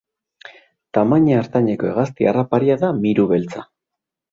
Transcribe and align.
Tamaina 0.97 1.35
ertaineko 1.41 1.89
hegazti 1.91 2.29
harraparia 2.33 2.81
da 2.87 2.93
miru 3.07 3.29
beltza. 3.37 3.67